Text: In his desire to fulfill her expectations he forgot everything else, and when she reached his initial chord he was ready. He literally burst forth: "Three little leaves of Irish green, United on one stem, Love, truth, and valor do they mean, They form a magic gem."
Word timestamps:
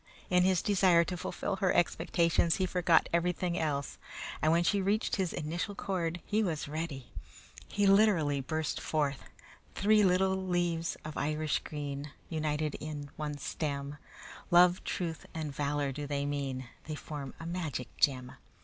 In 0.31 0.41
his 0.41 0.63
desire 0.63 1.03
to 1.03 1.15
fulfill 1.15 1.57
her 1.57 1.71
expectations 1.75 2.55
he 2.55 2.65
forgot 2.65 3.07
everything 3.13 3.55
else, 3.55 3.99
and 4.41 4.51
when 4.51 4.63
she 4.63 4.81
reached 4.81 5.17
his 5.17 5.31
initial 5.31 5.75
chord 5.75 6.19
he 6.25 6.41
was 6.41 6.67
ready. 6.67 7.11
He 7.67 7.85
literally 7.85 8.41
burst 8.41 8.81
forth: 8.81 9.25
"Three 9.75 10.03
little 10.03 10.35
leaves 10.35 10.97
of 11.05 11.17
Irish 11.17 11.59
green, 11.59 12.09
United 12.29 12.75
on 12.81 13.11
one 13.15 13.37
stem, 13.37 13.97
Love, 14.49 14.83
truth, 14.83 15.27
and 15.35 15.53
valor 15.53 15.91
do 15.91 16.07
they 16.07 16.25
mean, 16.25 16.67
They 16.85 16.95
form 16.95 17.35
a 17.39 17.45
magic 17.45 17.95
gem." 17.97 18.31